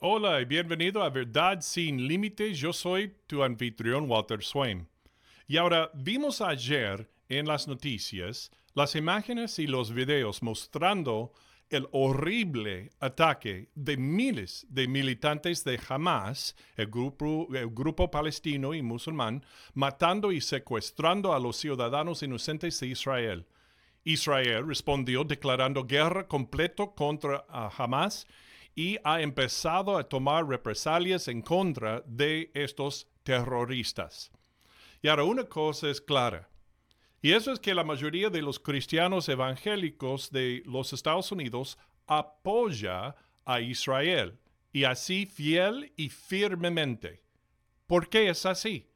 Hola 0.00 0.42
y 0.42 0.44
bienvenido 0.44 1.02
a 1.02 1.08
Verdad 1.08 1.62
sin 1.62 2.06
Límites. 2.06 2.58
Yo 2.58 2.74
soy 2.74 3.14
tu 3.26 3.42
anfitrión 3.42 4.10
Walter 4.10 4.44
Swain. 4.44 4.86
Y 5.48 5.56
ahora 5.56 5.90
vimos 5.94 6.42
ayer 6.42 7.08
en 7.30 7.46
las 7.46 7.66
noticias 7.66 8.50
las 8.74 8.94
imágenes 8.94 9.58
y 9.58 9.66
los 9.66 9.94
videos 9.94 10.42
mostrando 10.42 11.32
el 11.70 11.88
horrible 11.92 12.90
ataque 13.00 13.70
de 13.74 13.96
miles 13.96 14.66
de 14.68 14.86
militantes 14.86 15.64
de 15.64 15.80
Hamas, 15.88 16.54
el 16.76 16.88
grupo, 16.88 18.10
palestino 18.10 18.74
y 18.74 18.82
musulmán, 18.82 19.46
matando 19.72 20.30
y 20.30 20.42
secuestrando 20.42 21.32
a 21.32 21.40
los 21.40 21.56
ciudadanos 21.56 22.22
inocentes 22.22 22.78
de 22.80 22.88
Israel. 22.88 23.46
Israel 24.04 24.68
respondió 24.68 25.24
declarando 25.24 25.86
guerra 25.86 26.28
completo 26.28 26.94
contra 26.94 27.46
Hamas 27.48 28.26
y 28.76 28.98
ha 29.02 29.20
empezado 29.22 29.98
a 29.98 30.08
tomar 30.08 30.46
represalias 30.46 31.26
en 31.26 31.42
contra 31.42 32.04
de 32.06 32.52
estos 32.54 33.08
terroristas. 33.24 34.30
Y 35.02 35.08
ahora 35.08 35.24
una 35.24 35.44
cosa 35.44 35.88
es 35.88 36.00
clara, 36.00 36.48
y 37.22 37.32
eso 37.32 37.52
es 37.52 37.58
que 37.58 37.74
la 37.74 37.82
mayoría 37.82 38.30
de 38.30 38.42
los 38.42 38.60
cristianos 38.60 39.28
evangélicos 39.28 40.30
de 40.30 40.62
los 40.66 40.92
Estados 40.92 41.32
Unidos 41.32 41.78
apoya 42.06 43.16
a 43.44 43.60
Israel, 43.60 44.38
y 44.72 44.84
así 44.84 45.26
fiel 45.26 45.92
y 45.96 46.10
firmemente. 46.10 47.24
¿Por 47.86 48.08
qué 48.08 48.28
es 48.28 48.44
así? 48.44 48.90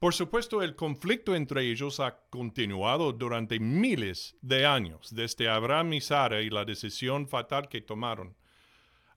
Por 0.00 0.14
supuesto, 0.14 0.62
el 0.62 0.74
conflicto 0.74 1.36
entre 1.36 1.70
ellos 1.70 2.00
ha 2.00 2.18
continuado 2.28 3.12
durante 3.12 3.60
miles 3.60 4.36
de 4.42 4.66
años, 4.66 5.14
desde 5.14 5.48
Abraham 5.48 5.92
y 5.92 6.00
Sara 6.00 6.42
y 6.42 6.50
la 6.50 6.64
decisión 6.64 7.28
fatal 7.28 7.68
que 7.68 7.80
tomaron. 7.80 8.34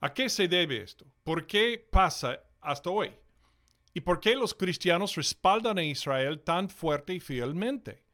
¿A 0.00 0.12
qué 0.12 0.28
se 0.28 0.46
debe 0.46 0.82
esto? 0.82 1.06
¿Por 1.24 1.46
qué 1.46 1.78
pasa 1.90 2.40
hasta 2.60 2.90
hoy? 2.90 3.12
¿Y 3.94 4.00
por 4.00 4.20
qué 4.20 4.36
los 4.36 4.52
cristianos 4.52 5.14
respaldan 5.14 5.78
a 5.78 5.84
Israel 5.84 6.40
tan 6.40 6.68
fuerte 6.68 7.14
y 7.14 7.20
fielmente? 7.20 8.04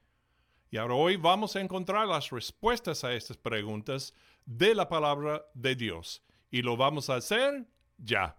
Y 0.70 0.76
ahora 0.76 0.94
hoy 0.94 1.16
vamos 1.16 1.56
a 1.56 1.60
encontrar 1.60 2.06
las 2.06 2.30
respuestas 2.30 3.02
a 3.02 3.12
estas 3.12 3.36
preguntas 3.36 4.14
de 4.46 4.76
la 4.76 4.88
palabra 4.88 5.44
de 5.54 5.74
Dios. 5.74 6.22
Y 6.50 6.62
lo 6.62 6.76
vamos 6.76 7.10
a 7.10 7.16
hacer 7.16 7.66
ya. 7.98 8.36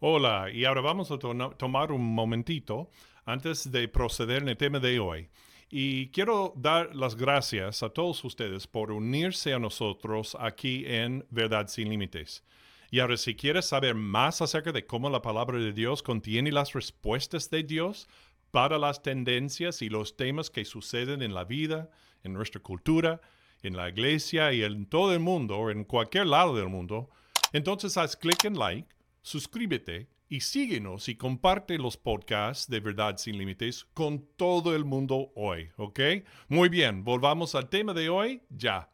Hola, 0.00 0.48
y 0.50 0.64
ahora 0.64 0.80
vamos 0.80 1.10
a 1.10 1.18
tomar 1.18 1.92
un 1.92 2.14
momentito 2.14 2.88
antes 3.28 3.70
de 3.70 3.88
proceder 3.88 4.42
en 4.42 4.48
el 4.48 4.56
tema 4.56 4.80
de 4.80 4.98
hoy. 4.98 5.28
Y 5.68 6.08
quiero 6.12 6.54
dar 6.56 6.96
las 6.96 7.14
gracias 7.14 7.82
a 7.82 7.90
todos 7.90 8.24
ustedes 8.24 8.66
por 8.66 8.90
unirse 8.90 9.52
a 9.52 9.58
nosotros 9.58 10.34
aquí 10.40 10.84
en 10.86 11.26
Verdad 11.28 11.68
sin 11.68 11.90
Límites. 11.90 12.42
Y 12.90 13.00
ahora, 13.00 13.18
si 13.18 13.34
quieres 13.34 13.66
saber 13.66 13.94
más 13.94 14.40
acerca 14.40 14.72
de 14.72 14.86
cómo 14.86 15.10
la 15.10 15.20
palabra 15.20 15.58
de 15.58 15.74
Dios 15.74 16.02
contiene 16.02 16.50
las 16.50 16.72
respuestas 16.72 17.50
de 17.50 17.64
Dios 17.64 18.08
para 18.50 18.78
las 18.78 19.02
tendencias 19.02 19.82
y 19.82 19.90
los 19.90 20.16
temas 20.16 20.48
que 20.48 20.64
suceden 20.64 21.20
en 21.20 21.34
la 21.34 21.44
vida, 21.44 21.90
en 22.22 22.32
nuestra 22.32 22.62
cultura, 22.62 23.20
en 23.62 23.76
la 23.76 23.90
iglesia 23.90 24.54
y 24.54 24.62
en 24.62 24.86
todo 24.86 25.12
el 25.12 25.20
mundo, 25.20 25.58
o 25.58 25.70
en 25.70 25.84
cualquier 25.84 26.28
lado 26.28 26.56
del 26.56 26.70
mundo, 26.70 27.10
entonces 27.52 27.98
haz 27.98 28.16
clic 28.16 28.42
en 28.46 28.58
like, 28.58 28.88
suscríbete 29.20 30.08
y 30.28 30.40
síguenos 30.40 31.08
y 31.08 31.16
comparte 31.16 31.78
los 31.78 31.96
podcasts 31.96 32.68
de 32.68 32.80
Verdad 32.80 33.16
sin 33.16 33.38
Límites 33.38 33.86
con 33.94 34.26
todo 34.36 34.76
el 34.76 34.84
mundo 34.84 35.32
hoy, 35.34 35.70
¿ok? 35.76 36.00
Muy 36.48 36.68
bien, 36.68 37.04
volvamos 37.04 37.54
al 37.54 37.68
tema 37.68 37.94
de 37.94 38.08
hoy 38.08 38.42
ya. 38.50 38.90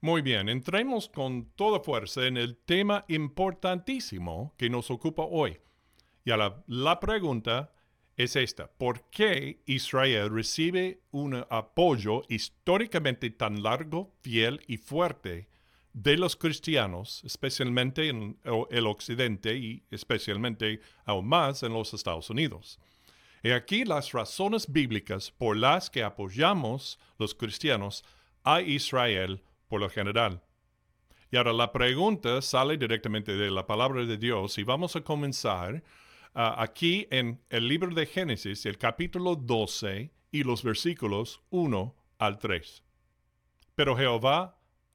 Muy 0.00 0.22
bien, 0.22 0.48
entremos 0.48 1.08
con 1.08 1.52
toda 1.54 1.80
fuerza 1.80 2.26
en 2.26 2.36
el 2.36 2.56
tema 2.56 3.04
importantísimo 3.08 4.54
que 4.56 4.68
nos 4.68 4.90
ocupa 4.90 5.22
hoy. 5.22 5.58
Y 6.24 6.30
ahora, 6.30 6.64
la 6.66 6.98
pregunta 7.00 7.72
es 8.16 8.36
esta, 8.36 8.70
¿por 8.70 9.08
qué 9.10 9.62
Israel 9.66 10.30
recibe 10.30 11.02
un 11.10 11.44
apoyo 11.50 12.22
históricamente 12.28 13.30
tan 13.30 13.62
largo, 13.62 14.14
fiel 14.20 14.60
y 14.66 14.76
fuerte 14.76 15.51
de 15.92 16.16
los 16.16 16.36
cristianos, 16.36 17.22
especialmente 17.24 18.08
en 18.08 18.38
el 18.70 18.86
occidente 18.86 19.56
y 19.56 19.82
especialmente 19.90 20.80
aún 21.04 21.28
más 21.28 21.62
en 21.62 21.72
los 21.72 21.92
Estados 21.92 22.30
Unidos. 22.30 22.78
Y 23.42 23.50
aquí 23.50 23.84
las 23.84 24.12
razones 24.12 24.72
bíblicas 24.72 25.30
por 25.30 25.56
las 25.56 25.90
que 25.90 26.02
apoyamos 26.02 26.98
los 27.18 27.34
cristianos 27.34 28.04
a 28.44 28.60
Israel 28.60 29.42
por 29.68 29.80
lo 29.80 29.90
general. 29.90 30.42
Y 31.30 31.36
ahora 31.36 31.52
la 31.52 31.72
pregunta 31.72 32.40
sale 32.42 32.76
directamente 32.76 33.34
de 33.34 33.50
la 33.50 33.66
palabra 33.66 34.04
de 34.04 34.16
Dios 34.16 34.58
y 34.58 34.64
vamos 34.64 34.96
a 34.96 35.00
comenzar 35.00 35.82
ah, 36.34 36.56
aquí 36.58 37.08
en 37.10 37.40
el 37.48 37.66
libro 37.68 37.94
de 37.94 38.06
Génesis, 38.06 38.64
el 38.66 38.78
capítulo 38.78 39.34
12 39.34 40.12
y 40.30 40.44
los 40.44 40.62
versículos 40.62 41.40
1 41.50 41.94
al 42.18 42.38
3. 42.38 42.82
Pero 43.74 43.96
Jehová 43.96 44.61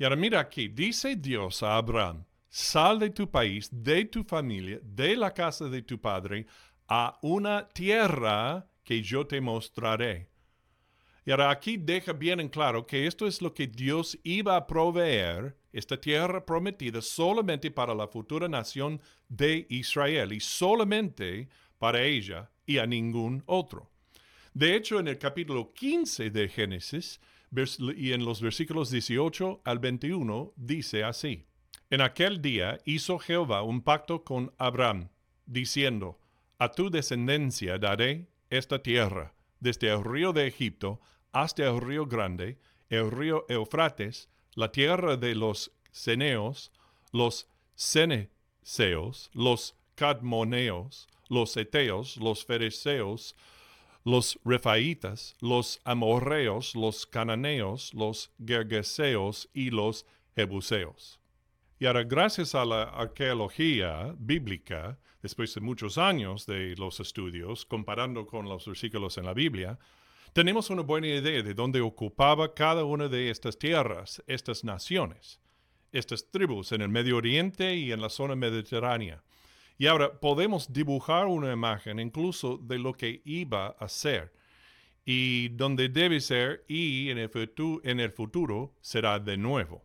Y 0.00 0.04
ahora 0.04 0.16
mira 0.16 0.40
aquí, 0.40 0.68
dice 0.68 1.14
Dios 1.14 1.62
a 1.62 1.76
Abraham, 1.76 2.24
sal 2.48 2.98
de 2.98 3.10
tu 3.10 3.30
país, 3.30 3.68
de 3.70 4.06
tu 4.06 4.24
familia, 4.24 4.80
de 4.82 5.14
la 5.14 5.34
casa 5.34 5.68
de 5.68 5.82
tu 5.82 6.00
padre, 6.00 6.46
a 6.88 7.18
una 7.20 7.68
tierra 7.68 8.66
que 8.82 9.02
yo 9.02 9.26
te 9.26 9.42
mostraré. 9.42 10.30
Y 11.26 11.30
ahora 11.30 11.50
aquí 11.50 11.76
deja 11.76 12.14
bien 12.14 12.40
en 12.40 12.48
claro 12.48 12.86
que 12.86 13.06
esto 13.06 13.26
es 13.26 13.42
lo 13.42 13.52
que 13.52 13.66
Dios 13.66 14.18
iba 14.22 14.56
a 14.56 14.66
proveer, 14.66 15.54
esta 15.70 16.00
tierra 16.00 16.46
prometida, 16.46 17.02
solamente 17.02 17.70
para 17.70 17.94
la 17.94 18.08
futura 18.08 18.48
nación 18.48 19.02
de 19.28 19.66
Israel 19.68 20.32
y 20.32 20.40
solamente 20.40 21.50
para 21.76 22.02
ella 22.02 22.50
y 22.64 22.78
a 22.78 22.86
ningún 22.86 23.42
otro. 23.44 23.90
De 24.54 24.74
hecho, 24.74 24.98
en 24.98 25.08
el 25.08 25.18
capítulo 25.18 25.74
15 25.74 26.30
de 26.30 26.48
Génesis, 26.48 27.20
y 27.50 28.12
en 28.12 28.24
los 28.24 28.40
versículos 28.40 28.90
18 28.90 29.62
al 29.64 29.78
21 29.78 30.52
dice 30.56 31.04
así. 31.04 31.46
En 31.90 32.00
aquel 32.00 32.40
día 32.40 32.78
hizo 32.84 33.18
Jehová 33.18 33.62
un 33.62 33.82
pacto 33.82 34.22
con 34.22 34.52
Abraham, 34.58 35.08
diciendo, 35.46 36.20
A 36.58 36.70
tu 36.70 36.90
descendencia 36.90 37.78
daré 37.78 38.28
esta 38.48 38.82
tierra, 38.82 39.34
desde 39.58 39.88
el 39.90 40.04
río 40.04 40.32
de 40.32 40.46
Egipto 40.46 41.00
hasta 41.32 41.66
el 41.66 41.80
río 41.80 42.06
grande, 42.06 42.58
el 42.88 43.10
río 43.10 43.44
Eufrates, 43.48 44.28
la 44.54 44.70
tierra 44.70 45.16
de 45.16 45.34
los 45.34 45.72
ceneos, 45.90 46.72
los 47.12 47.48
ceneseos, 47.74 49.30
los 49.32 49.76
cadmoneos, 49.96 51.08
los 51.28 51.56
eteos, 51.56 52.16
los 52.16 52.44
fereceos, 52.44 53.36
los 54.04 54.38
refaitas, 54.44 55.36
los 55.40 55.80
amorreos, 55.84 56.74
los 56.74 57.06
cananeos, 57.06 57.92
los 57.94 58.30
gergeseos 58.44 59.48
y 59.52 59.70
los 59.70 60.06
jebuseos. 60.34 61.20
Y 61.78 61.86
ahora, 61.86 62.04
gracias 62.04 62.54
a 62.54 62.64
la 62.64 62.82
arqueología 62.82 64.14
bíblica, 64.18 64.98
después 65.22 65.54
de 65.54 65.60
muchos 65.60 65.98
años 65.98 66.46
de 66.46 66.74
los 66.76 67.00
estudios, 67.00 67.64
comparando 67.64 68.26
con 68.26 68.48
los 68.48 68.66
versículos 68.66 69.16
en 69.18 69.24
la 69.24 69.34
Biblia, 69.34 69.78
tenemos 70.32 70.70
una 70.70 70.82
buena 70.82 71.08
idea 71.08 71.42
de 71.42 71.54
dónde 71.54 71.80
ocupaba 71.80 72.54
cada 72.54 72.84
una 72.84 73.08
de 73.08 73.30
estas 73.30 73.58
tierras, 73.58 74.22
estas 74.26 74.62
naciones, 74.62 75.40
estas 75.90 76.30
tribus 76.30 76.72
en 76.72 76.82
el 76.82 76.88
Medio 76.88 77.16
Oriente 77.16 77.74
y 77.74 77.92
en 77.92 78.00
la 78.00 78.10
zona 78.10 78.36
mediterránea. 78.36 79.22
Y 79.80 79.86
ahora 79.86 80.20
podemos 80.20 80.70
dibujar 80.70 81.26
una 81.26 81.54
imagen 81.54 82.00
incluso 82.00 82.58
de 82.58 82.78
lo 82.78 82.92
que 82.92 83.22
iba 83.24 83.68
a 83.68 83.88
ser 83.88 84.30
y 85.06 85.48
donde 85.48 85.88
debe 85.88 86.20
ser 86.20 86.66
y 86.68 87.08
en 87.08 87.16
el, 87.16 87.30
futuro, 87.30 87.80
en 87.82 87.98
el 87.98 88.10
futuro 88.10 88.74
será 88.82 89.18
de 89.18 89.38
nuevo. 89.38 89.82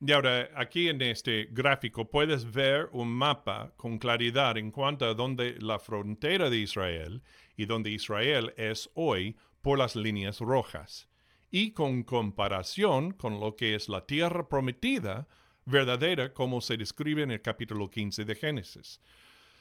Y 0.00 0.12
ahora 0.12 0.50
aquí 0.54 0.88
en 0.88 1.02
este 1.02 1.48
gráfico 1.50 2.08
puedes 2.08 2.48
ver 2.48 2.88
un 2.92 3.08
mapa 3.08 3.72
con 3.76 3.98
claridad 3.98 4.56
en 4.56 4.70
cuanto 4.70 5.04
a 5.04 5.14
donde 5.14 5.56
la 5.58 5.80
frontera 5.80 6.48
de 6.48 6.58
Israel 6.58 7.20
y 7.56 7.66
donde 7.66 7.90
Israel 7.90 8.54
es 8.56 8.88
hoy 8.94 9.36
por 9.62 9.78
las 9.78 9.96
líneas 9.96 10.38
rojas. 10.38 11.08
y 11.50 11.72
con 11.72 12.04
comparación 12.04 13.12
con 13.12 13.40
lo 13.40 13.56
que 13.56 13.74
es 13.74 13.88
la 13.88 14.06
tierra 14.06 14.48
prometida, 14.48 15.26
verdadera 15.66 16.32
como 16.32 16.60
se 16.60 16.76
describe 16.76 17.22
en 17.22 17.30
el 17.30 17.42
capítulo 17.42 17.90
15 17.90 18.24
de 18.24 18.34
Génesis. 18.34 19.00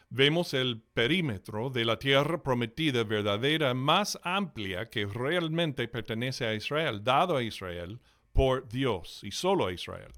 Vemos 0.10 0.54
el 0.54 0.80
perímetro 0.80 1.70
de 1.70 1.86
la 1.86 1.98
tierra 1.98 2.44
prometida 2.44 3.04
verdadera 3.04 3.74
más 3.74 4.20
amplia 4.24 4.90
que 4.90 5.06
realmente 5.06 5.88
pertenece 5.88 6.46
a 6.46 6.54
Israel, 6.54 7.04
dado 7.04 7.36
a 7.36 7.42
Israel 7.42 8.00
por 8.32 8.68
Dios 8.68 9.22
y 9.24 9.32
solo 9.32 9.66
a 9.66 9.74
Israel. 9.74 10.12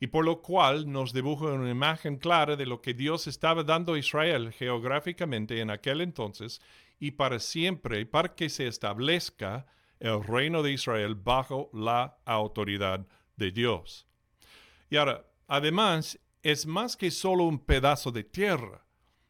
Y 0.00 0.08
por 0.08 0.24
lo 0.24 0.42
cual 0.42 0.90
nos 0.90 1.12
dibuja 1.12 1.46
una 1.46 1.70
imagen 1.70 2.16
clara 2.16 2.56
de 2.56 2.66
lo 2.66 2.82
que 2.82 2.94
Dios 2.94 3.28
estaba 3.28 3.62
dando 3.62 3.94
a 3.94 3.98
Israel 3.98 4.52
geográficamente 4.52 5.60
en 5.60 5.70
aquel 5.70 6.00
entonces 6.00 6.60
y 6.98 7.12
para 7.12 7.38
siempre, 7.38 8.04
para 8.06 8.34
que 8.34 8.48
se 8.48 8.66
establezca 8.66 9.66
el 10.00 10.24
reino 10.24 10.64
de 10.64 10.72
Israel 10.72 11.14
bajo 11.14 11.70
la 11.72 12.18
autoridad 12.24 13.06
de 13.36 13.52
Dios. 13.52 14.08
Y 14.92 14.96
ahora, 14.98 15.24
además, 15.48 16.18
es 16.42 16.66
más 16.66 16.98
que 16.98 17.10
solo 17.10 17.44
un 17.44 17.58
pedazo 17.58 18.12
de 18.12 18.24
tierra. 18.24 18.84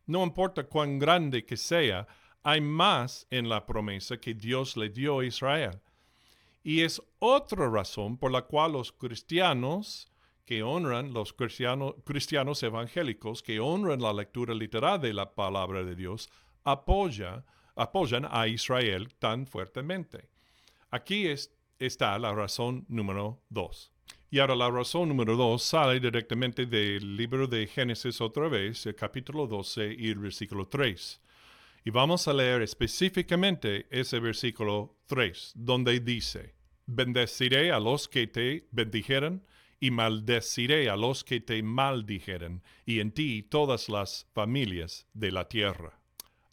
No 0.06 0.24
importa 0.24 0.64
cuán 0.64 0.98
grande 0.98 1.46
que 1.46 1.56
sea, 1.56 2.08
hay 2.42 2.60
más 2.60 3.28
en 3.30 3.48
la 3.48 3.64
promesa 3.64 4.16
que 4.16 4.34
Dios 4.34 4.76
le 4.76 4.88
dio 4.88 5.20
a 5.20 5.24
Israel. 5.24 5.80
Y 6.64 6.80
es 6.80 7.00
otra 7.20 7.70
razón 7.70 8.18
por 8.18 8.32
la 8.32 8.42
cual 8.42 8.72
los 8.72 8.90
cristianos 8.90 10.10
que 10.44 10.64
honran, 10.64 11.12
los 11.12 11.32
cristianos 11.32 12.62
evangélicos 12.64 13.40
que 13.40 13.60
honran 13.60 14.02
la 14.02 14.12
lectura 14.12 14.54
literal 14.54 15.00
de 15.00 15.14
la 15.14 15.32
palabra 15.32 15.84
de 15.84 15.94
Dios, 15.94 16.28
apoya, 16.64 17.44
apoyan 17.76 18.26
a 18.28 18.48
Israel 18.48 19.14
tan 19.14 19.46
fuertemente. 19.46 20.28
Aquí 20.90 21.28
está 21.78 22.18
la 22.18 22.34
razón 22.34 22.84
número 22.88 23.40
dos. 23.48 23.91
Y 24.32 24.38
ahora 24.38 24.56
la 24.56 24.70
razón 24.70 25.10
número 25.10 25.36
dos 25.36 25.62
sale 25.62 26.00
directamente 26.00 26.64
del 26.64 27.18
libro 27.18 27.46
de 27.46 27.66
Génesis 27.66 28.18
otra 28.22 28.48
vez, 28.48 28.86
el 28.86 28.94
capítulo 28.94 29.46
12 29.46 29.94
y 29.98 30.08
el 30.08 30.20
versículo 30.20 30.68
3. 30.68 31.20
Y 31.84 31.90
vamos 31.90 32.26
a 32.26 32.32
leer 32.32 32.62
específicamente 32.62 33.86
ese 33.90 34.20
versículo 34.20 34.96
3, 35.04 35.52
donde 35.54 36.00
dice, 36.00 36.54
bendeciré 36.86 37.72
a 37.72 37.78
los 37.78 38.08
que 38.08 38.26
te 38.26 38.68
bendijeren 38.70 39.44
y 39.78 39.90
maldeciré 39.90 40.88
a 40.88 40.96
los 40.96 41.24
que 41.24 41.40
te 41.40 41.62
maldijeren, 41.62 42.62
y 42.86 43.00
en 43.00 43.12
ti 43.12 43.42
todas 43.42 43.90
las 43.90 44.30
familias 44.32 45.06
de 45.12 45.30
la 45.30 45.46
tierra. 45.46 46.01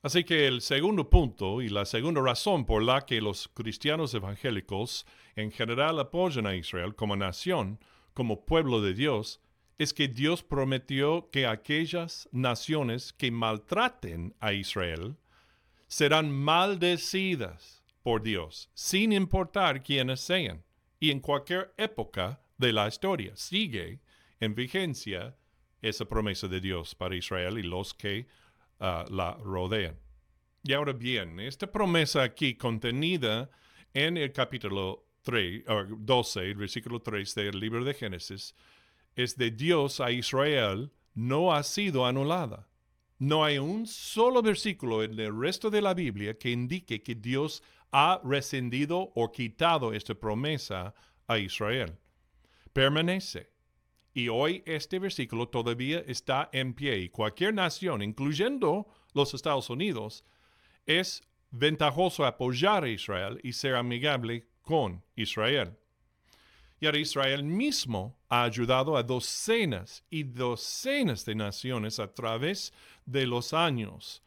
Así 0.01 0.24
que 0.24 0.48
el 0.48 0.62
segundo 0.62 1.10
punto 1.10 1.62
y 1.62 1.68
la 1.68 1.84
segunda 1.84 2.22
razón 2.22 2.66
por 2.66 2.81
la 2.81 3.06
que 3.06 3.19
los 3.19 3.50
cristianos 3.50 4.13
evangélicos 4.13 5.06
en 5.36 5.51
general 5.51 6.00
apoyan 6.00 6.48
a 6.48 6.56
Israel 6.56 6.96
como 6.96 7.18
nación, 7.18 7.80
como 8.13 8.46
pueblo 8.46 8.81
de 8.81 8.94
Dios, 8.94 9.42
es 9.78 9.94
que 9.94 10.07
Dios 10.07 10.42
prometió 10.42 11.30
que 11.31 11.46
aquellas 11.46 12.30
naciones 12.31 13.12
que 13.12 13.30
maltraten 13.30 14.36
a 14.40 14.54
Israel 14.54 15.18
serán 15.88 16.31
maldecidas 16.31 17.84
por 18.01 18.22
Dios, 18.22 18.69
sin 18.74 19.12
importar 19.12 19.84
quiénes 19.84 20.22
sean, 20.22 20.63
y 21.00 21.12
en 21.12 21.19
cualquier 21.19 21.74
época 21.78 22.42
de 22.57 22.72
la 22.72 22.88
historia. 22.88 23.36
Sigue 23.36 24.00
en 24.40 24.56
vigencia 24.56 25.36
esa 25.81 26.06
promesa 26.06 26.48
de 26.48 26.62
Dios 26.62 26.96
para 26.96 27.16
Israel 27.16 27.57
y 27.57 27.63
los 27.63 27.94
que 27.94 28.28
Ah, 28.79 29.05
la 29.09 29.33
rodean. 29.43 29.99
Y 30.63 30.73
ahora 30.73 30.93
bien, 30.93 31.39
esta 31.39 31.71
promesa 31.71 32.23
aquí 32.23 32.55
contenida 32.55 33.49
en 33.93 34.17
el 34.17 34.31
capítulo 34.31 35.05
3, 35.23 35.63
12, 35.97 36.39
el 36.39 36.55
versículo 36.55 37.01
3 37.01 37.35
del 37.35 37.59
libro 37.59 37.83
de 37.83 37.93
Génesis, 37.93 38.55
es 39.15 39.35
de 39.35 39.51
Dios 39.51 39.99
a 39.99 40.11
Israel, 40.11 40.91
no 41.13 41.53
ha 41.53 41.63
sido 41.63 42.05
anulada. 42.05 42.67
No 43.17 43.43
hay 43.43 43.57
un 43.57 43.85
solo 43.85 44.41
versículo 44.41 45.03
en 45.03 45.19
el 45.19 45.37
resto 45.37 45.69
de 45.69 45.81
la 45.81 45.93
Biblia 45.93 46.37
que 46.37 46.51
indique 46.51 47.03
que 47.03 47.15
Dios 47.15 47.61
ha 47.91 48.21
rescindido 48.23 49.11
o 49.13 49.31
quitado 49.31 49.91
esta 49.91 50.15
promesa 50.15 50.93
a 51.27 51.37
Israel. 51.37 51.97
Permanece. 52.71 53.51
Y 54.13 54.27
hoy 54.27 54.63
este 54.65 55.00
versículo 55.00 55.47
todavía 55.47 56.00
está 56.00 56.50
en 56.51 56.73
pie 56.73 56.97
y 56.97 57.09
cualquier 57.09 57.53
nación, 57.53 58.01
incluyendo 58.01 58.88
los 59.13 59.33
Estados 59.33 59.69
Unidos, 59.69 60.23
es 60.85 61.23
ventajoso 61.51 62.25
apoyar 62.25 62.83
a 62.83 62.89
Israel 62.89 63.39
y 63.44 63.53
ser 63.53 63.75
amigable 63.75 64.47
con 64.61 65.03
Israel. 65.15 65.77
Y 66.79 66.85
ahora 66.85 67.00
Israel 67.00 67.44
mismo 67.44 68.17
ha 68.29 68.44
ayudado 68.44 68.95
a 68.95 69.03
docenas 69.03 70.03
y 70.09 70.23
docenas 70.23 71.25
de 71.25 71.35
naciones 71.35 72.00
a 72.00 72.13
través 72.13 72.73
de 73.05 73.27
los 73.27 73.53
años 73.53 74.23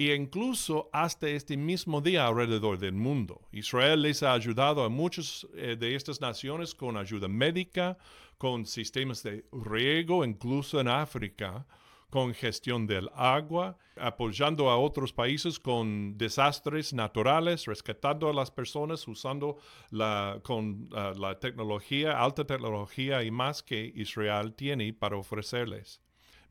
e 0.00 0.14
incluso 0.14 0.88
hasta 0.92 1.28
este 1.28 1.58
mismo 1.58 2.00
día 2.00 2.26
alrededor 2.26 2.78
del 2.78 2.94
mundo. 2.94 3.42
Israel 3.52 4.00
les 4.00 4.22
ha 4.22 4.32
ayudado 4.32 4.82
a 4.82 4.88
muchas 4.88 5.46
eh, 5.54 5.76
de 5.78 5.94
estas 5.94 6.22
naciones 6.22 6.74
con 6.74 6.96
ayuda 6.96 7.28
médica, 7.28 7.98
con 8.38 8.64
sistemas 8.64 9.22
de 9.22 9.44
riego, 9.52 10.24
incluso 10.24 10.80
en 10.80 10.88
África, 10.88 11.66
con 12.08 12.32
gestión 12.32 12.86
del 12.86 13.10
agua, 13.14 13.76
apoyando 13.94 14.70
a 14.70 14.78
otros 14.78 15.12
países 15.12 15.60
con 15.60 16.16
desastres 16.16 16.94
naturales, 16.94 17.66
rescatando 17.66 18.30
a 18.30 18.32
las 18.32 18.50
personas 18.50 19.06
usando 19.06 19.58
la, 19.90 20.40
con 20.42 20.88
ah, 20.94 21.12
la 21.14 21.38
tecnología, 21.38 22.18
alta 22.18 22.46
tecnología 22.46 23.22
y 23.22 23.30
más 23.30 23.62
que 23.62 23.92
Israel 23.94 24.54
tiene 24.54 24.94
para 24.94 25.18
ofrecerles. 25.18 26.00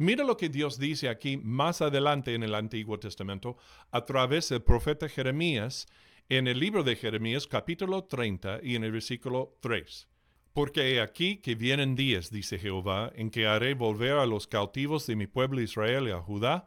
Mira 0.02 0.24
lo 0.24 0.38
que 0.38 0.48
Dios 0.48 0.80
dice 0.80 1.10
aquí 1.10 1.36
más 1.36 1.82
adelante 1.82 2.34
en 2.34 2.42
el 2.42 2.56
Antiguo 2.56 2.98
Testamento 3.00 3.58
a 3.92 4.06
través 4.06 4.48
del 4.48 4.62
profeta 4.62 5.10
Jeremías 5.10 5.88
en 6.30 6.48
el 6.48 6.58
libro 6.58 6.84
de 6.84 6.96
Jeremías 6.96 7.48
capítulo 7.48 8.06
30 8.06 8.62
y 8.64 8.76
en 8.78 8.86
el 8.86 8.94
versículo 8.94 9.58
3. 9.60 10.08
Porque 10.54 10.94
he 10.94 11.02
aquí 11.02 11.42
que 11.42 11.56
vienen 11.56 11.96
días, 11.96 12.32
dice 12.32 12.58
Jehová, 12.58 13.12
en 13.14 13.30
que 13.30 13.46
haré 13.46 13.74
volver 13.74 14.14
a 14.14 14.26
los 14.26 14.48
cautivos 14.48 15.06
de 15.06 15.18
mi 15.18 15.28
pueblo 15.28 15.60
Israel 15.60 16.08
y 16.08 16.12
a 16.12 16.22
Judá, 16.22 16.66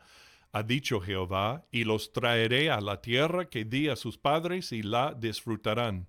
ha 0.52 0.62
dicho 0.62 1.00
Jehová, 1.00 1.64
y 1.70 1.84
los 1.84 2.12
traeré 2.12 2.70
a 2.70 2.82
la 2.82 3.00
tierra 3.00 3.49
que 3.49 3.64
di 3.64 3.88
a 3.88 3.96
sus 3.96 4.19
padres 4.19 4.73
y 4.73 4.82
la 4.82 5.14
disfrutarán. 5.14 6.06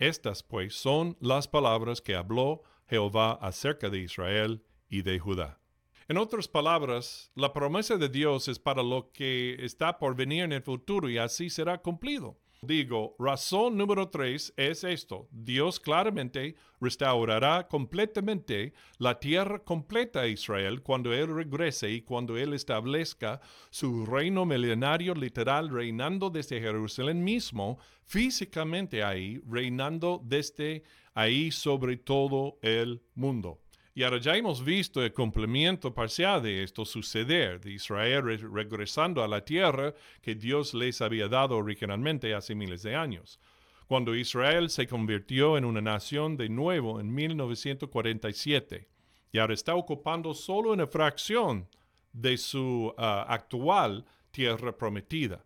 Estas 0.00 0.42
pues 0.42 0.74
son 0.74 1.16
las 1.20 1.46
palabras 1.46 2.00
que 2.00 2.16
habló 2.16 2.64
Jehová 2.88 3.38
acerca 3.40 3.90
de 3.90 4.00
Israel 4.00 4.64
y 4.88 5.02
de 5.02 5.20
Judá. 5.20 5.60
En 6.06 6.18
otras 6.18 6.48
palabras, 6.48 7.30
la 7.34 7.54
promesa 7.54 7.96
de 7.96 8.10
Dios 8.10 8.48
es 8.48 8.58
para 8.58 8.82
lo 8.82 9.10
que 9.10 9.56
está 9.64 9.98
por 9.98 10.14
venir 10.14 10.44
en 10.44 10.52
el 10.52 10.62
futuro 10.62 11.08
y 11.08 11.16
así 11.16 11.48
será 11.48 11.78
cumplido. 11.78 12.38
Digo, 12.60 13.16
razón 13.18 13.78
número 13.78 14.10
tres 14.10 14.52
es 14.58 14.84
esto. 14.84 15.28
Dios 15.30 15.80
claramente 15.80 16.56
restaurará 16.78 17.68
completamente 17.68 18.74
la 18.98 19.18
tierra 19.18 19.64
completa 19.64 20.20
a 20.20 20.26
Israel 20.26 20.82
cuando 20.82 21.14
Él 21.14 21.34
regrese 21.34 21.90
y 21.90 22.02
cuando 22.02 22.36
Él 22.36 22.52
establezca 22.52 23.40
su 23.70 24.04
reino 24.04 24.44
milenario 24.44 25.14
literal 25.14 25.70
reinando 25.70 26.28
desde 26.28 26.60
Jerusalén 26.60 27.24
mismo, 27.24 27.78
físicamente 28.04 29.02
ahí, 29.02 29.40
reinando 29.46 30.20
desde 30.22 30.84
ahí 31.14 31.50
sobre 31.50 31.96
todo 31.96 32.58
el 32.60 33.02
mundo. 33.14 33.63
Y 33.96 34.02
ahora 34.02 34.18
ya 34.18 34.36
hemos 34.36 34.64
visto 34.64 35.04
el 35.04 35.12
complemento 35.12 35.94
parcial 35.94 36.42
de 36.42 36.64
esto 36.64 36.84
suceder, 36.84 37.60
de 37.60 37.70
Israel 37.70 38.24
regresando 38.52 39.22
a 39.22 39.28
la 39.28 39.44
tierra 39.44 39.94
que 40.20 40.34
Dios 40.34 40.74
les 40.74 41.00
había 41.00 41.28
dado 41.28 41.56
originalmente 41.56 42.34
hace 42.34 42.56
miles 42.56 42.82
de 42.82 42.96
años. 42.96 43.38
Cuando 43.86 44.16
Israel 44.16 44.68
se 44.68 44.88
convirtió 44.88 45.56
en 45.56 45.64
una 45.64 45.80
nación 45.80 46.36
de 46.36 46.48
nuevo 46.48 47.00
en 47.00 47.14
1947 47.14 48.88
y 49.30 49.38
ahora 49.38 49.54
está 49.54 49.76
ocupando 49.76 50.34
solo 50.34 50.72
una 50.72 50.88
fracción 50.88 51.68
de 52.12 52.36
su 52.36 52.92
ah, 52.98 53.26
actual 53.28 54.04
tierra 54.32 54.76
prometida. 54.76 55.44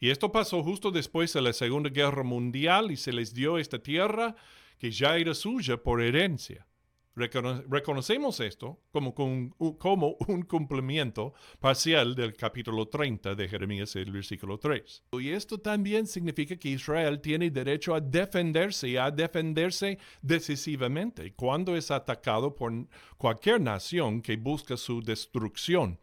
Y 0.00 0.10
esto 0.10 0.32
pasó 0.32 0.64
justo 0.64 0.90
después 0.90 1.32
de 1.32 1.42
la 1.42 1.52
Segunda 1.52 1.90
Guerra 1.90 2.24
Mundial 2.24 2.90
y 2.90 2.96
se 2.96 3.12
les 3.12 3.32
dio 3.32 3.56
esta 3.56 3.78
tierra 3.78 4.34
que 4.78 4.90
ya 4.90 5.16
era 5.16 5.32
suya 5.32 5.76
por 5.76 6.02
herencia 6.02 6.66
reconocemos 7.14 8.40
esto 8.40 8.80
como, 8.90 9.14
como, 9.14 10.16
un 10.28 10.42
cumplimiento 10.42 11.34
parcial 11.60 12.14
del 12.14 12.34
capítulo 12.34 12.88
30 12.88 13.34
de 13.34 13.48
Jeremías, 13.48 13.94
el 13.96 14.12
versículo 14.12 14.58
3. 14.58 15.04
Y 15.12 15.30
esto 15.30 15.58
también 15.58 16.06
significa 16.06 16.56
que 16.56 16.70
Israel 16.70 17.20
tiene 17.20 17.50
derecho 17.50 17.94
a 17.94 18.00
defenderse 18.00 18.88
y 18.88 18.96
a 18.96 19.10
defenderse 19.10 19.98
decisivamente 20.22 21.34
cuando 21.34 21.76
es 21.76 21.90
atacado 21.90 22.54
por 22.54 22.72
cualquier 23.18 23.60
nación 23.60 24.22
que 24.22 24.36
busca 24.36 24.76
su 24.76 25.02
destrucción. 25.02 25.98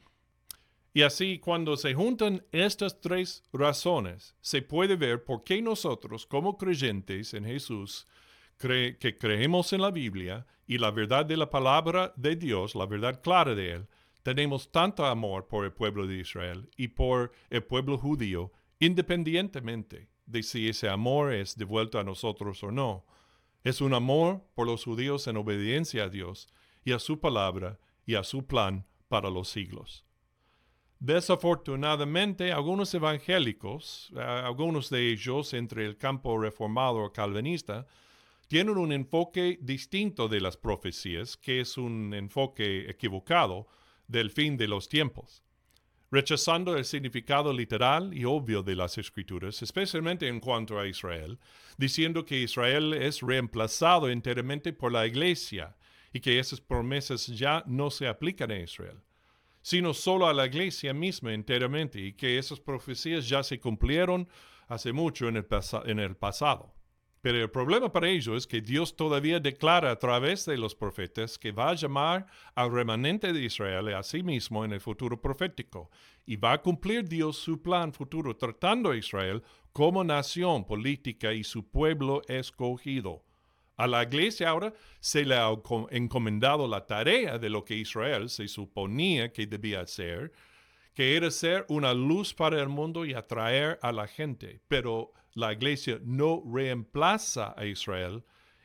Y 0.91 1.03
así, 1.03 1.39
cuando 1.39 1.77
se 1.77 1.93
juntan 1.93 2.43
estas 2.51 2.99
tres 2.99 3.43
razones, 3.53 4.35
se 4.41 4.61
puede 4.61 4.95
ver 4.95 5.23
por 5.23 5.43
qué 5.43 5.61
nosotros, 5.61 6.25
como 6.25 6.57
creyentes 6.57 7.33
en 7.35 7.45
Jesús, 7.45 8.07
que 8.59 9.17
creemos 9.17 9.73
en 9.73 9.81
la 9.81 9.91
Biblia 9.91 10.45
y 10.67 10.77
la 10.77 10.91
verdad 10.91 11.25
de 11.25 11.37
la 11.37 11.49
palabra 11.49 12.13
de 12.15 12.35
Dios, 12.35 12.75
la 12.75 12.85
verdad 12.85 13.21
clara 13.21 13.55
de 13.55 13.71
Él, 13.71 13.87
tenemos 14.21 14.71
tanto 14.71 15.05
amor 15.05 15.47
por 15.47 15.65
el 15.65 15.71
pueblo 15.71 16.05
de 16.05 16.17
Israel 16.17 16.69
y 16.75 16.89
por 16.89 17.31
el 17.49 17.63
pueblo 17.63 17.97
judío, 17.97 18.51
independientemente 18.79 20.09
de 20.25 20.43
si 20.43 20.69
ese 20.69 20.89
amor 20.89 21.33
es 21.33 21.57
devuelto 21.57 21.99
a 21.99 22.03
nosotros 22.03 22.61
o 22.63 22.71
no. 22.71 23.05
Es 23.63 23.81
un 23.81 23.93
amor 23.93 24.43
por 24.53 24.67
los 24.67 24.83
judíos 24.83 25.25
en 25.27 25.37
obediencia 25.37 26.03
a 26.03 26.09
Dios 26.09 26.47
y 26.83 26.91
a 26.91 26.99
su 26.99 27.19
palabra 27.19 27.79
y 28.05 28.15
a 28.15 28.23
su 28.23 28.45
plan 28.45 28.85
para 29.07 29.29
los 29.29 29.49
siglos. 29.49 30.05
Desafortunadamente, 30.99 32.51
algunos 32.51 32.93
evangélicos, 32.93 34.11
algunos 34.17 34.89
de 34.89 35.11
ellos 35.11 35.53
entre 35.53 35.85
el 35.85 35.97
campo 35.97 36.37
reformado 36.37 36.97
o 36.97 37.13
calvinista, 37.13 37.87
tienen 38.49 38.79
un 38.79 38.91
enfoque 38.91 39.59
distinto 39.61 40.27
de 40.27 40.41
las 40.41 40.57
profecías, 40.57 41.37
que 41.37 41.61
es 41.61 41.77
un 41.77 42.15
enfoque 42.15 42.89
equivocado 42.89 43.67
del 44.07 44.31
fin 44.31 44.57
de 44.57 44.67
los 44.67 44.89
tiempos, 44.89 45.43
rechazando 46.09 46.75
el 46.75 46.83
significado 46.83 47.53
literal 47.53 48.11
y 48.11 48.25
obvio 48.25 48.63
de 48.63 48.75
las 48.75 48.97
escrituras, 48.97 49.61
especialmente 49.61 50.27
en 50.27 50.39
cuanto 50.39 50.79
a 50.79 50.87
Israel, 50.87 51.37
diciendo 51.77 52.25
que 52.25 52.41
Israel 52.41 52.93
es 52.93 53.21
reemplazado 53.21 54.09
enteramente 54.09 54.73
por 54.73 54.91
la 54.91 55.05
iglesia 55.05 55.77
y 56.11 56.19
que 56.19 56.39
esas 56.39 56.59
promesas 56.59 57.27
ya 57.27 57.63
no 57.67 57.91
se 57.91 58.07
aplican 58.07 58.49
a 58.49 58.57
Israel, 58.57 58.97
sino 59.61 59.93
solo 59.93 60.27
a 60.27 60.33
la 60.33 60.47
iglesia 60.47 60.91
misma 60.91 61.35
enteramente 61.35 61.99
y 61.99 62.13
que 62.13 62.39
esas 62.39 62.59
profecías 62.59 63.29
ya 63.29 63.43
se 63.43 63.59
cumplieron 63.59 64.27
hace 64.67 64.91
mucho 64.91 65.27
en 65.27 65.37
el, 65.37 65.45
en 65.85 65.99
el 65.99 66.15
pasado. 66.15 66.78
Pero 67.21 67.37
el 67.41 67.49
problema 67.49 67.91
para 67.91 68.07
ellos 68.07 68.37
es 68.37 68.47
que 68.47 68.61
Dios 68.61 68.95
todavía 68.95 69.39
declara 69.39 69.91
a 69.91 69.99
través 69.99 70.45
de 70.45 70.57
los 70.57 70.73
profetas 70.73 71.37
que 71.37 71.51
va 71.51 71.71
a 71.71 71.75
llamar 71.75 72.27
al 72.55 72.71
remanente 72.71 73.33
de 73.33 73.43
Israel 73.43 73.93
a 73.93 74.03
sí 74.03 74.23
mismo 74.23 74.63
en 74.63 74.71
el 74.71 74.79
futuro 74.79 75.21
profético 75.21 75.89
y 76.25 76.37
va 76.37 76.53
a 76.53 76.61
cumplir 76.61 77.09
Dios 77.09 77.37
su 77.37 77.61
plan 77.61 77.91
futuro 77.91 78.37
tratando 78.37 78.91
a 78.91 78.95
Israel 78.95 79.43
como 79.73 80.03
nación 80.03 80.65
política 80.65 81.33
y 81.33 81.43
su 81.43 81.69
pueblo 81.69 82.21
escogido. 82.27 83.25
A 83.75 83.87
la 83.87 84.03
iglesia 84.03 84.49
ahora 84.49 84.73
se 84.99 85.25
le 85.25 85.35
ha 85.35 85.49
encomendado 85.91 86.67
la 86.67 86.85
tarea 86.85 87.37
de 87.37 87.49
lo 87.49 87.65
que 87.65 87.75
Israel 87.75 88.29
se 88.29 88.47
suponía 88.47 89.31
que 89.31 89.47
debía 89.47 89.81
hacer, 89.81 90.31
que 90.93 91.15
era 91.15 91.31
ser 91.31 91.65
una 91.69 91.93
luz 91.93 92.33
para 92.33 92.61
el 92.61 92.67
mundo 92.67 93.05
y 93.05 93.13
atraer 93.13 93.79
a 93.81 93.91
la 93.93 94.07
gente. 94.07 94.61
Pero 94.67 95.13
la 95.33 95.53
iglesia 95.53 95.99
no 96.03 96.43
reemplaza 96.45 97.53
a 97.57 97.65
Israel 97.65 98.23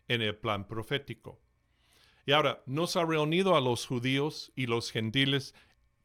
en 0.09 0.23
el 0.23 0.37
plan 0.37 0.67
profético. 0.67 1.41
Y 2.27 2.33
ahora, 2.33 2.63
nos 2.67 2.97
ha 2.97 3.05
reunido 3.05 3.57
a 3.57 3.61
los 3.61 3.87
judíos 3.87 4.53
y 4.57 4.67
los 4.67 4.91
gentiles 4.91 5.55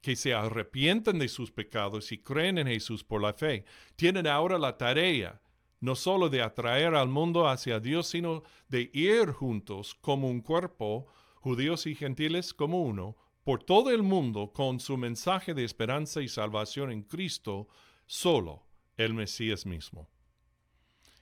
que 0.01 0.15
se 0.15 0.33
arrepienten 0.33 1.19
de 1.19 1.27
sus 1.27 1.51
pecados 1.51 2.11
y 2.11 2.17
creen 2.19 2.57
en 2.57 2.67
Jesús 2.67 3.03
por 3.03 3.21
la 3.21 3.33
fe. 3.33 3.65
Tienen 3.95 4.27
ahora 4.27 4.57
la 4.57 4.77
tarea 4.77 5.41
no 5.81 5.95
solo 5.95 6.29
de 6.29 6.41
atraer 6.41 6.93
al 6.93 7.07
mundo 7.07 7.47
hacia 7.47 7.79
Dios, 7.79 8.07
sino 8.07 8.43
de 8.67 8.89
ir 8.93 9.31
juntos 9.31 9.95
como 9.95 10.29
un 10.29 10.41
cuerpo, 10.41 11.07
judíos 11.35 11.87
y 11.87 11.95
gentiles 11.95 12.53
como 12.53 12.81
uno, 12.81 13.15
por 13.45 13.63
todo 13.63 13.89
el 13.89 14.03
mundo 14.03 14.51
con 14.51 14.81
su 14.81 14.97
mensaje 14.97 15.53
de 15.53 15.63
esperanza 15.63 16.21
y 16.21 16.27
salvación 16.27 16.91
en 16.91 17.03
Cristo, 17.03 17.69
solo 18.05 18.65
el 18.97 19.13
Mesías 19.13 19.65
mismo 19.65 20.09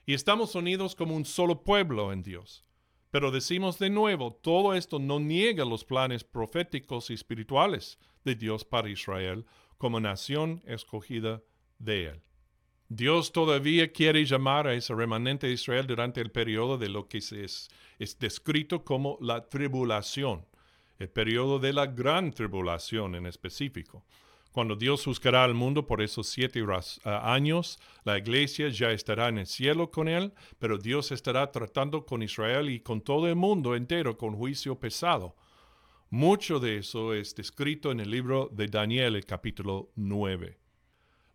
y 0.08 0.14
estamos 0.14 0.54
unidos 0.54 0.94
como 0.94 1.14
un 1.14 1.26
solo 1.26 1.64
pueblo 1.64 2.14
en 2.14 2.22
Dios. 2.22 2.64
Pero 3.10 3.30
decimos 3.30 3.78
de 3.78 3.90
nuevo, 3.90 4.32
todo 4.32 4.72
esto 4.72 4.98
no 4.98 5.20
niega 5.20 5.66
los 5.66 5.84
planes 5.84 6.24
proféticos 6.24 7.10
y 7.10 7.12
espirituales 7.12 7.98
de 8.24 8.34
Dios 8.34 8.64
para 8.64 8.88
Israel 8.88 9.44
como 9.76 10.00
nación 10.00 10.62
escogida 10.64 11.42
de 11.78 12.06
Él. 12.06 12.22
Dios 12.88 13.32
todavía 13.32 13.92
quiere 13.92 14.24
llamar 14.24 14.66
a 14.66 14.72
ese 14.72 14.94
remanente 14.94 15.46
de 15.46 15.52
Israel 15.52 15.86
durante 15.86 16.22
el 16.22 16.30
periodo 16.30 16.78
de 16.78 16.88
lo 16.88 17.06
que 17.06 17.18
es, 17.18 17.68
es 17.98 18.18
descrito 18.18 18.86
como 18.86 19.18
la 19.20 19.46
tribulación, 19.50 20.46
el 20.98 21.10
periodo 21.10 21.58
de 21.58 21.74
la 21.74 21.84
gran 21.84 22.32
tribulación 22.32 23.14
en 23.14 23.26
específico. 23.26 24.06
Cuando 24.52 24.76
Dios 24.76 25.04
juzgará 25.04 25.44
al 25.44 25.54
mundo 25.54 25.86
por 25.86 26.00
esos 26.00 26.26
siete 26.26 26.64
años, 27.04 27.78
la 28.04 28.18
iglesia 28.18 28.68
ya 28.68 28.90
estará 28.90 29.28
en 29.28 29.38
el 29.38 29.46
cielo 29.46 29.90
con 29.90 30.08
él, 30.08 30.32
pero 30.58 30.78
Dios 30.78 31.12
estará 31.12 31.50
tratando 31.52 32.06
con 32.06 32.22
Israel 32.22 32.70
y 32.70 32.80
con 32.80 33.00
todo 33.02 33.28
el 33.28 33.36
mundo 33.36 33.76
entero 33.76 34.16
con 34.16 34.34
juicio 34.34 34.80
pesado. 34.80 35.36
Mucho 36.10 36.58
de 36.58 36.78
eso 36.78 37.12
es 37.12 37.34
descrito 37.34 37.92
en 37.92 38.00
el 38.00 38.10
libro 38.10 38.48
de 38.50 38.66
Daniel, 38.66 39.14
el 39.14 39.26
capítulo 39.26 39.92
9. 39.94 40.58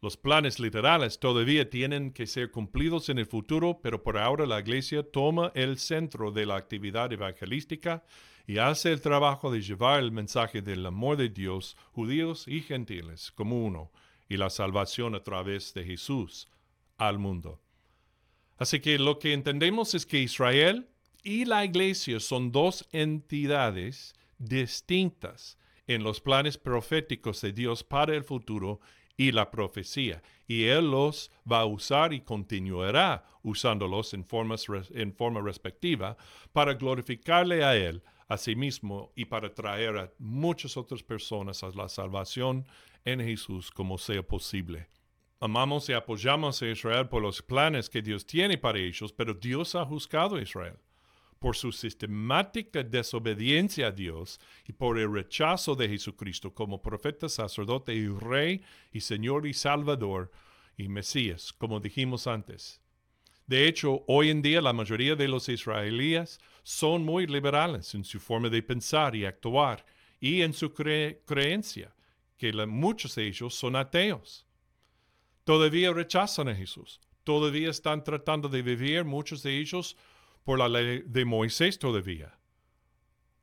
Los 0.01 0.17
planes 0.17 0.59
literales 0.59 1.17
todavía 1.19 1.69
tienen 1.69 2.11
que 2.11 2.27
ser 2.27 2.51
cumplidos 2.51 3.07
en 3.07 3.19
el 3.19 3.25
futuro, 3.25 3.79
pero 3.81 4.03
por 4.03 4.17
ahora 4.17 4.45
la 4.45 4.59
iglesia 4.59 5.03
toma 5.03 5.51
el 5.55 5.77
centro 5.77 6.31
de 6.31 6.45
la 6.45 6.57
actividad 6.57 7.13
evangelística 7.13 8.03
y 8.45 8.57
hace 8.57 8.91
el 8.91 9.01
trabajo 9.01 9.51
de 9.51 9.61
llevar 9.61 10.01
el 10.01 10.11
mensaje 10.11 10.61
del 10.61 10.85
amor 10.85 11.17
de 11.17 11.29
Dios, 11.29 11.77
judíos 11.91 12.47
y 12.47 12.61
gentiles, 12.61 13.31
como 13.31 13.65
uno, 13.65 13.91
y 14.27 14.37
la 14.37 14.49
salvación 14.49 15.15
a 15.15 15.23
través 15.23 15.73
de 15.73 15.85
Jesús 15.85 16.49
al 16.97 17.19
mundo. 17.19 17.61
Así 18.57 18.79
que 18.79 18.99
lo 18.99 19.19
que 19.19 19.33
entendemos 19.33 19.93
es 19.93 20.05
que 20.05 20.19
Israel 20.19 20.89
y 21.23 21.45
la 21.45 21.63
iglesia 21.63 22.19
son 22.19 22.51
dos 22.51 22.87
entidades 22.91 24.13
distintas 24.37 25.57
en 25.87 26.03
los 26.03 26.19
planes 26.19 26.57
proféticos 26.57 27.41
de 27.41 27.53
Dios 27.53 27.83
para 27.83 28.15
el 28.15 28.23
futuro 28.23 28.79
y 29.15 29.31
la 29.31 29.51
profecía, 29.51 30.21
y 30.47 30.63
Él 30.65 30.91
los 30.91 31.31
va 31.49 31.61
a 31.61 31.65
usar 31.65 32.13
y 32.13 32.21
continuará 32.21 33.25
usándolos 33.43 34.13
en, 34.13 34.25
en 34.91 35.13
forma 35.13 35.41
respectiva 35.41 36.17
para 36.51 36.73
glorificarle 36.73 37.63
a 37.63 37.75
Él 37.75 38.01
a 38.27 38.37
sí 38.37 38.55
mismo 38.55 39.11
y 39.15 39.25
para 39.25 39.53
traer 39.53 39.97
a 39.97 40.11
muchas 40.19 40.77
otras 40.77 41.03
personas 41.03 41.63
a 41.63 41.69
la 41.69 41.89
salvación 41.89 42.65
en 43.05 43.19
Jesús 43.19 43.71
como 43.71 43.97
sea 43.97 44.23
posible. 44.23 44.87
Amamos 45.39 45.89
y 45.89 45.93
apoyamos 45.93 46.61
a 46.61 46.67
Israel 46.67 47.09
por 47.09 47.21
los 47.21 47.41
planes 47.41 47.89
que 47.89 48.01
Dios 48.01 48.25
tiene 48.25 48.57
para 48.57 48.79
ellos, 48.79 49.11
pero 49.11 49.33
Dios 49.33 49.75
ha 49.75 49.85
juzgado 49.85 50.37
a 50.37 50.41
Israel 50.41 50.77
por 51.43 51.57
su 51.57 51.73
sistemática 51.73 52.83
desobediencia 52.83 53.87
a 53.87 53.91
Dios 53.91 54.39
y 54.65 54.71
por 54.71 54.97
el 54.97 55.11
rechazo 55.11 55.75
de 55.75 55.89
Jesucristo 55.89 56.53
como 56.53 56.81
profeta, 56.81 57.27
sacerdote 57.27 57.93
y 57.93 58.07
rey 58.07 58.61
y 58.93 59.01
Señor 59.01 59.45
y 59.45 59.53
Salvador 59.53 60.31
y 60.77 60.87
Mesías, 60.87 61.51
como 61.51 61.81
dijimos 61.81 62.27
antes. 62.27 62.82
De 63.45 63.67
hecho, 63.67 64.03
hoy 64.07 64.29
en 64.29 64.41
día 64.41 64.61
la 64.61 64.73
mayoría 64.73 65.15
de 65.15 65.27
los 65.27 65.49
israelíes 65.49 66.39
son 66.63 67.03
muy 67.03 67.27
liberales 67.27 67.93
en 67.93 68.03
su 68.03 68.19
forma 68.19 68.49
de 68.49 68.63
pensar 68.63 69.15
y 69.15 69.25
actuar 69.25 69.85
y 70.19 70.41
en 70.41 70.53
su 70.53 70.73
creencia, 70.73 71.93
que 72.37 72.53
muchos 72.65 73.15
de 73.15 73.27
ellos 73.27 73.53
son 73.53 73.75
ateos. 73.75 74.45
Todavía 75.43 75.91
rechazan 75.91 76.47
a 76.47 76.55
Jesús. 76.55 77.01
Todavía 77.23 77.69
están 77.69 78.03
tratando 78.03 78.49
de 78.49 78.61
vivir, 78.61 79.03
muchos 79.03 79.43
de 79.43 79.57
ellos, 79.57 79.97
por 80.43 80.59
la 80.59 80.67
ley 80.67 81.03
de 81.05 81.25
Moisés 81.25 81.79
todavía. 81.79 82.37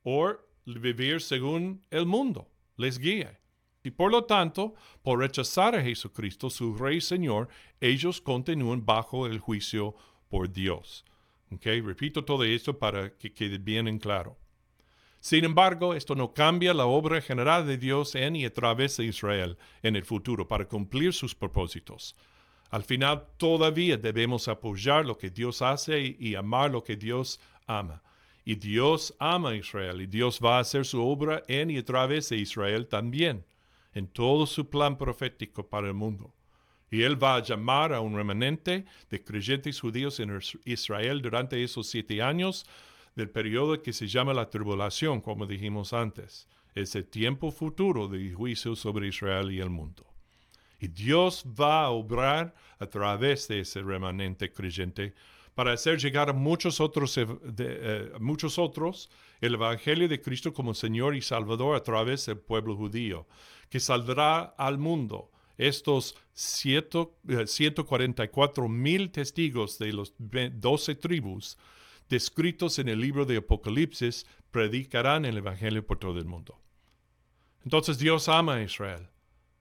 O 0.02 0.34
vivir 0.64 1.20
según 1.20 1.84
el 1.90 2.06
mundo 2.06 2.50
les 2.76 2.98
guía. 2.98 3.39
Y 3.82 3.90
por 3.90 4.10
lo 4.10 4.24
tanto, 4.24 4.74
por 5.02 5.20
rechazar 5.20 5.74
a 5.74 5.82
Jesucristo, 5.82 6.50
su 6.50 6.74
Rey 6.74 7.00
Señor, 7.00 7.48
ellos 7.80 8.20
continúan 8.20 8.84
bajo 8.84 9.26
el 9.26 9.38
juicio 9.38 9.94
por 10.28 10.52
Dios. 10.52 11.04
Okay, 11.52 11.80
repito 11.80 12.24
todo 12.24 12.44
esto 12.44 12.78
para 12.78 13.16
que 13.16 13.32
quede 13.32 13.58
bien 13.58 13.88
en 13.88 13.98
claro. 13.98 14.36
Sin 15.18 15.44
embargo, 15.44 15.94
esto 15.94 16.14
no 16.14 16.32
cambia 16.32 16.72
la 16.72 16.86
obra 16.86 17.20
general 17.20 17.66
de 17.66 17.76
Dios 17.76 18.14
en 18.14 18.36
y 18.36 18.44
a 18.46 18.52
través 18.52 18.96
de 18.96 19.04
Israel 19.04 19.58
en 19.82 19.96
el 19.96 20.04
futuro 20.04 20.48
para 20.48 20.66
cumplir 20.66 21.12
sus 21.12 21.34
propósitos. 21.34 22.16
Al 22.70 22.84
final, 22.84 23.26
todavía 23.36 23.96
debemos 23.96 24.48
apoyar 24.48 25.04
lo 25.04 25.18
que 25.18 25.28
Dios 25.28 25.60
hace 25.60 26.16
y, 26.18 26.34
amar 26.36 26.70
lo 26.70 26.84
que 26.84 26.96
Dios 26.96 27.40
ama. 27.66 28.02
Y 28.44 28.54
Dios 28.54 29.14
ama 29.18 29.50
a 29.50 29.56
Israel 29.56 30.00
y 30.00 30.06
Dios 30.06 30.40
va 30.42 30.56
a 30.56 30.60
hacer 30.60 30.86
su 30.86 31.04
obra 31.04 31.42
en 31.48 31.70
y 31.70 31.78
a 31.78 31.84
través 31.84 32.28
de 32.30 32.36
Israel 32.36 32.86
también, 32.86 33.44
en 33.94 34.08
todo 34.08 34.46
su 34.46 34.68
plan 34.68 34.96
profético 34.96 35.68
para 35.68 35.88
el 35.88 35.94
mundo. 35.94 36.34
Y 36.90 37.02
él 37.02 37.22
va 37.22 37.36
a 37.36 37.42
llamar 37.42 37.92
a 37.92 38.00
un 38.00 38.16
remanente 38.16 38.84
de 39.10 39.22
creyentes 39.22 39.80
judíos 39.80 40.18
en 40.18 40.40
Israel 40.64 41.22
durante 41.22 41.62
esos 41.62 41.88
siete 41.88 42.20
años 42.20 42.66
del 43.14 43.30
periodo 43.30 43.82
que 43.82 43.92
se 43.92 44.08
llama 44.08 44.34
la 44.34 44.50
tribulación, 44.50 45.20
como 45.20 45.46
dijimos 45.46 45.92
antes. 45.92 46.48
Ese 46.74 47.02
tiempo 47.02 47.50
futuro 47.50 48.08
de 48.08 48.32
juicio 48.32 48.74
sobre 48.74 49.08
Israel 49.08 49.52
y 49.52 49.60
el 49.60 49.70
mundo. 49.70 50.06
Y 50.80 50.88
Dios 50.88 51.44
va 51.44 51.84
a 51.84 51.90
obrar 51.90 52.54
a 52.78 52.86
través 52.86 53.46
de 53.48 53.60
ese 53.60 53.82
remanente 53.82 54.52
creyente 54.52 55.14
para 55.60 55.74
hacer 55.74 55.98
llegar 55.98 56.30
a 56.30 56.32
muchos 56.32 56.80
otros, 56.80 57.18
eh, 57.18 57.26
muchos 58.18 58.58
otros 58.58 59.10
el 59.42 59.52
Evangelio 59.52 60.08
de 60.08 60.18
Cristo 60.18 60.54
como 60.54 60.72
Señor 60.72 61.14
y 61.14 61.20
Salvador 61.20 61.76
a 61.76 61.82
través 61.82 62.24
del 62.24 62.38
pueblo 62.38 62.74
judío, 62.74 63.26
que 63.68 63.78
saldrá 63.78 64.54
al 64.56 64.78
mundo. 64.78 65.30
Estos 65.58 66.16
144 66.32 68.64
eh, 68.64 68.68
mil 68.70 69.10
testigos 69.10 69.78
de 69.78 69.92
los 69.92 70.14
12 70.18 70.94
tribus 70.94 71.58
descritos 72.08 72.78
en 72.78 72.88
el 72.88 72.98
libro 72.98 73.26
de 73.26 73.36
Apocalipsis 73.36 74.26
predicarán 74.50 75.26
el 75.26 75.36
Evangelio 75.36 75.86
por 75.86 75.98
todo 75.98 76.18
el 76.18 76.24
mundo. 76.24 76.58
Entonces 77.64 77.98
Dios 77.98 78.30
ama 78.30 78.54
a 78.54 78.62
Israel. 78.62 79.10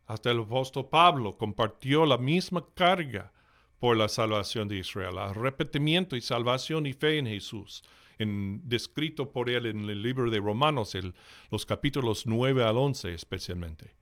Hasta 0.05 0.31
el 0.31 0.39
apóstol 0.39 0.87
Pablo 0.87 1.37
compartió 1.37 2.05
la 2.05 2.17
misma 2.17 2.65
carga 2.73 3.33
por 3.79 3.97
la 3.97 4.09
salvación 4.09 4.67
de 4.67 4.77
Israel, 4.77 5.17
arrepentimiento 5.17 6.15
y 6.15 6.21
salvación 6.21 6.85
y 6.85 6.93
fe 6.93 7.17
en 7.17 7.27
Jesús, 7.27 7.83
en, 8.17 8.61
descrito 8.67 9.31
por 9.31 9.49
él 9.49 9.65
en 9.65 9.89
el 9.89 10.03
libro 10.03 10.29
de 10.29 10.39
Romanos, 10.39 10.97
los 11.49 11.65
capítulos 11.65 12.25
9 12.25 12.63
al 12.63 12.77
11 12.77 13.13
especialmente. 13.13 13.95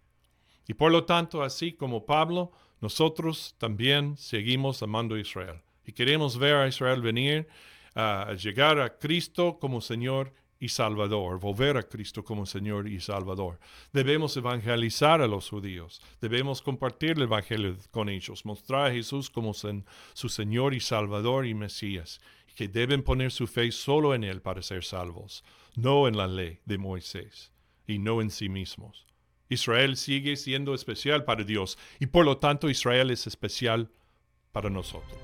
Y 0.68 0.74
por 0.74 0.92
lo 0.92 1.06
tanto, 1.06 1.44
así 1.44 1.74
como 1.74 2.06
Pablo, 2.06 2.52
nosotros 2.82 3.56
también 3.58 4.18
seguimos 4.18 4.82
amando 4.84 5.16
a 5.16 5.20
Israel 5.20 5.62
y 5.86 5.94
queremos 5.94 6.38
ver 6.38 6.56
a 6.56 6.68
Israel 6.68 7.02
venir 7.02 7.48
a 7.96 8.34
llegar 8.34 8.80
a 8.80 8.98
Cristo 8.98 9.58
como 9.60 9.82
Señor 9.82 10.34
y 10.60 10.70
Salvador, 10.70 11.40
volver 11.40 11.78
a 11.78 11.84
Cristo 11.84 12.24
como 12.24 12.46
Señor 12.46 12.88
y 12.88 13.00
Salvador. 13.00 13.60
Debemos 13.94 14.36
evangelizar 14.38 15.22
a 15.22 15.28
los 15.28 15.50
judíos, 15.50 16.02
debemos 16.22 16.62
compartir 16.62 17.12
el 17.12 17.24
Evangelio 17.24 17.76
con 17.92 18.10
ellos, 18.10 18.46
mostrar 18.46 18.88
a 18.88 18.94
Jesús 18.94 19.30
como 19.30 19.54
su 19.54 20.30
Señor 20.30 20.74
y 20.74 20.80
Salvador 20.80 21.46
y 21.46 21.54
Mesías, 21.54 22.20
que 22.56 22.68
deben 22.68 23.04
poner 23.04 23.32
su 23.32 23.46
fe 23.46 23.72
solo 23.72 24.16
en 24.16 24.24
Él 24.24 24.42
para 24.42 24.64
ser 24.64 24.84
salvos, 24.84 25.44
no 25.76 26.08
en 26.08 26.18
la 26.18 26.28
ley 26.28 26.60
de 26.66 26.78
Moisés 26.78 27.52
y 27.86 28.00
no 28.00 28.22
en 28.22 28.32
sí 28.32 28.50
mismos. 28.50 29.06
Israel 29.50 29.96
sigue 29.96 30.36
siendo 30.36 30.74
especial 30.74 31.24
para 31.24 31.44
Dios 31.44 31.78
y 32.00 32.08
por 32.08 32.26
lo 32.26 32.38
tanto 32.38 32.70
Israel 32.70 33.12
es 33.12 33.28
especial 33.28 33.92
para 34.52 34.70
nosotros. 34.70 35.20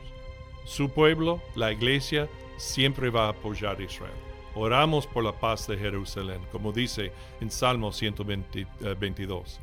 Su 0.65 0.91
pueblo, 0.91 1.41
la 1.55 1.73
iglesia, 1.73 2.29
siempre 2.57 3.09
va 3.09 3.25
a 3.25 3.29
apoyar 3.29 3.79
a 3.79 3.83
Israel. 3.83 4.32
Oramos 4.55 5.07
por 5.07 5.23
la 5.23 5.31
paz 5.31 5.67
de 5.67 5.77
Jerusalén, 5.77 6.41
como 6.51 6.71
dice 6.71 7.11
en 7.41 7.49
Salmo 7.49 7.91
122. 7.91 8.79
Eh, 8.81 9.59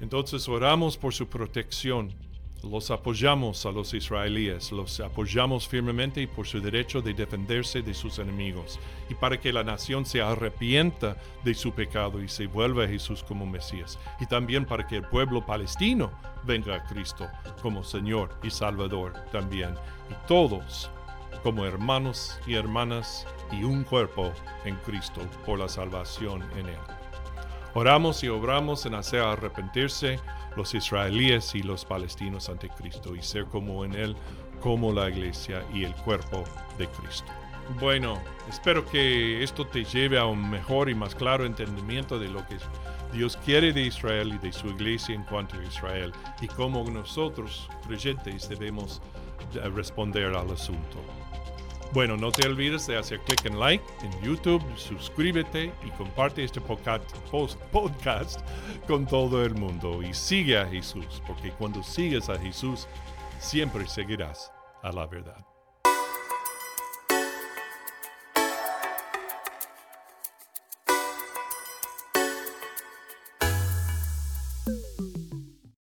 Entonces 0.00 0.46
oramos 0.48 0.98
por 0.98 1.14
su 1.14 1.26
protección. 1.26 2.12
Los 2.62 2.90
apoyamos 2.90 3.66
a 3.66 3.72
los 3.72 3.92
israelíes, 3.92 4.72
los 4.72 4.98
apoyamos 5.00 5.68
firmemente 5.68 6.26
por 6.26 6.46
su 6.46 6.60
derecho 6.60 7.02
de 7.02 7.12
defenderse 7.12 7.82
de 7.82 7.92
sus 7.92 8.18
enemigos, 8.18 8.78
y 9.10 9.14
para 9.14 9.38
que 9.38 9.52
la 9.52 9.62
nación 9.62 10.06
se 10.06 10.22
arrepienta 10.22 11.16
de 11.44 11.54
su 11.54 11.72
pecado 11.72 12.22
y 12.22 12.28
se 12.28 12.46
vuelva 12.46 12.84
a 12.84 12.88
Jesús 12.88 13.22
como 13.22 13.44
Mesías, 13.44 13.98
y 14.18 14.24
también 14.24 14.64
para 14.64 14.86
que 14.86 14.96
el 14.96 15.04
pueblo 15.04 15.44
palestino 15.44 16.10
venga 16.44 16.76
a 16.76 16.84
Cristo 16.84 17.28
como 17.60 17.84
Señor 17.84 18.30
y 18.42 18.48
Salvador 18.48 19.12
también, 19.30 19.74
y 20.10 20.26
todos 20.26 20.90
como 21.42 21.66
hermanos 21.66 22.38
y 22.46 22.54
hermanas 22.54 23.26
y 23.52 23.64
un 23.64 23.84
cuerpo 23.84 24.32
en 24.64 24.76
Cristo 24.76 25.20
por 25.44 25.58
la 25.58 25.68
salvación 25.68 26.42
en 26.56 26.68
Él. 26.68 26.78
Oramos 27.74 28.22
y 28.22 28.28
obramos 28.28 28.86
en 28.86 28.94
hacer 28.94 29.20
arrepentirse 29.20 30.20
los 30.56 30.74
israelíes 30.74 31.54
y 31.54 31.62
los 31.62 31.84
palestinos 31.84 32.48
ante 32.48 32.68
Cristo 32.68 33.16
y 33.16 33.22
ser 33.22 33.46
como 33.46 33.84
en 33.84 33.94
Él, 33.94 34.16
como 34.60 34.92
la 34.92 35.10
iglesia 35.10 35.64
y 35.72 35.84
el 35.84 35.94
cuerpo 35.96 36.44
de 36.78 36.86
Cristo. 36.88 37.30
Bueno, 37.80 38.20
espero 38.48 38.84
que 38.86 39.42
esto 39.42 39.66
te 39.66 39.84
lleve 39.84 40.18
a 40.18 40.26
un 40.26 40.50
mejor 40.50 40.88
y 40.88 40.94
más 40.94 41.14
claro 41.14 41.46
entendimiento 41.46 42.18
de 42.18 42.28
lo 42.28 42.46
que 42.46 42.58
Dios 43.12 43.36
quiere 43.44 43.72
de 43.72 43.82
Israel 43.82 44.34
y 44.34 44.38
de 44.38 44.52
su 44.52 44.68
iglesia 44.68 45.14
en 45.14 45.24
cuanto 45.24 45.58
a 45.58 45.64
Israel 45.64 46.12
y 46.40 46.46
cómo 46.48 46.84
nosotros, 46.84 47.68
creyentes, 47.86 48.48
debemos 48.48 49.00
responder 49.74 50.34
al 50.34 50.50
asunto. 50.50 50.98
Bueno, 51.92 52.16
no 52.16 52.32
te 52.32 52.48
olvides 52.48 52.88
de 52.88 52.96
hacer 52.96 53.20
clic 53.20 53.44
en 53.44 53.60
like 53.60 53.84
en 54.02 54.20
YouTube, 54.20 54.62
suscríbete 54.76 55.72
y 55.84 55.90
comparte 55.90 56.42
este 56.42 56.60
podcast, 56.60 57.04
podcast 57.70 58.40
con 58.88 59.06
todo 59.06 59.44
el 59.44 59.54
mundo. 59.54 60.02
Y 60.02 60.12
sigue 60.12 60.58
a 60.58 60.66
Jesús, 60.66 61.22
porque 61.24 61.50
cuando 61.52 61.84
sigues 61.84 62.28
a 62.28 62.38
Jesús, 62.38 62.88
siempre 63.38 63.86
seguirás 63.86 64.50
a 64.82 64.90
la 64.90 65.06
verdad. 65.06 65.53